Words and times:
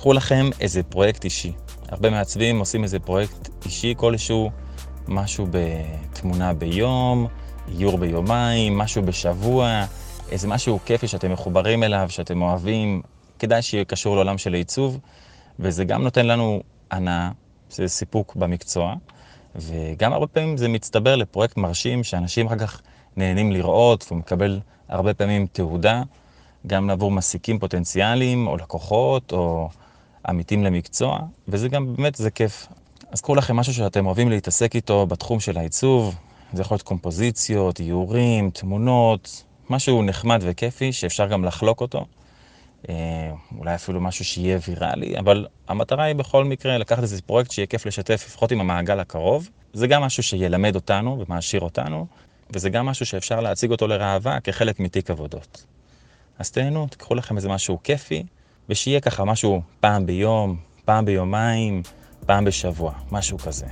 קחו 0.00 0.12
לכם 0.12 0.50
איזה 0.60 0.82
פרויקט 0.82 1.24
אישי. 1.24 1.52
הרבה 1.88 2.10
מעצבים 2.10 2.58
עושים 2.58 2.82
איזה 2.82 2.98
פרויקט 2.98 3.48
אישי 3.64 3.94
כלשהו, 3.96 4.50
משהו 5.08 5.46
בתמונה 5.50 6.52
ביום, 6.52 7.26
איור 7.68 7.98
ביומיים, 7.98 8.78
משהו 8.78 9.02
בשבוע, 9.02 9.84
איזה 10.30 10.48
משהו 10.48 10.78
כיפי 10.84 11.08
שאתם 11.08 11.32
מחוברים 11.32 11.82
אליו, 11.82 12.06
שאתם 12.08 12.42
אוהבים, 12.42 13.02
כדאי 13.38 13.62
שיהיה 13.62 13.84
קשור 13.84 14.14
לעולם 14.14 14.38
של 14.38 14.54
עיצוב, 14.54 14.98
וזה 15.58 15.84
גם 15.84 16.02
נותן 16.02 16.26
לנו 16.26 16.62
הנאה, 16.90 17.30
זה 17.70 17.88
סיפוק 17.88 18.36
במקצוע, 18.36 18.94
וגם 19.56 20.12
הרבה 20.12 20.26
פעמים 20.26 20.56
זה 20.56 20.68
מצטבר 20.68 21.16
לפרויקט 21.16 21.56
מרשים 21.56 22.04
שאנשים 22.04 22.46
אחר 22.46 22.58
כך 22.58 22.80
נהנים 23.16 23.52
לראות, 23.52 24.04
והוא 24.08 24.18
מקבל 24.18 24.60
הרבה 24.88 25.14
פעמים 25.14 25.46
תעודה, 25.52 26.02
גם 26.66 26.90
עבור 26.90 27.10
מעסיקים 27.10 27.58
פוטנציאליים, 27.58 28.46
או 28.46 28.56
לקוחות, 28.56 29.32
או 29.32 29.68
עמיתים 30.26 30.64
למקצוע, 30.64 31.18
וזה 31.48 31.68
גם 31.68 31.96
באמת, 31.96 32.14
זה 32.14 32.30
כיף. 32.30 32.66
אז 33.10 33.20
קחו 33.20 33.34
לכם 33.34 33.56
משהו 33.56 33.74
שאתם 33.74 34.06
אוהבים 34.06 34.30
להתעסק 34.30 34.76
איתו 34.76 35.06
בתחום 35.06 35.40
של 35.40 35.58
העיצוב, 35.58 36.14
זה 36.52 36.62
יכול 36.62 36.74
להיות 36.74 36.82
קומפוזיציות, 36.82 37.80
איורים, 37.80 38.50
תמונות, 38.50 39.44
משהו 39.70 40.02
נחמד 40.02 40.40
וכיפי 40.42 40.92
שאפשר 40.92 41.26
גם 41.26 41.44
לחלוק 41.44 41.80
אותו. 41.80 42.04
אה, 42.88 43.30
אולי 43.58 43.74
אפילו 43.74 44.00
משהו 44.00 44.24
שיהיה 44.24 44.58
ויראלי, 44.68 45.18
אבל 45.18 45.46
המטרה 45.68 46.04
היא 46.04 46.14
בכל 46.14 46.44
מקרה 46.44 46.78
לקחת 46.78 47.02
איזה 47.02 47.22
פרויקט 47.22 47.50
שיהיה 47.50 47.66
כיף 47.66 47.86
לשתף, 47.86 48.24
לפחות 48.26 48.52
עם 48.52 48.60
המעגל 48.60 49.00
הקרוב. 49.00 49.48
זה 49.72 49.86
גם 49.86 50.02
משהו 50.02 50.22
שילמד 50.22 50.74
אותנו 50.74 51.24
ומעשיר 51.26 51.60
אותנו, 51.60 52.06
וזה 52.50 52.70
גם 52.70 52.86
משהו 52.86 53.06
שאפשר 53.06 53.40
להציג 53.40 53.70
אותו 53.70 53.86
לראווה 53.86 54.40
כחלק 54.40 54.80
מתיק 54.80 55.10
עבודות. 55.10 55.64
אז 56.38 56.50
תהנו, 56.50 56.86
תקחו 56.90 57.14
לכם 57.14 57.36
איזה 57.36 57.48
משהו 57.48 57.78
כיפי, 57.84 58.22
ושיהיה 58.70 59.00
ככה 59.00 59.24
משהו 59.24 59.62
פעם 59.80 60.06
ביום, 60.06 60.56
פעם 60.84 61.04
ביומיים, 61.04 61.82
פעם 62.26 62.44
בשבוע, 62.44 62.92
משהו 63.12 63.38
כזה. 63.38 63.66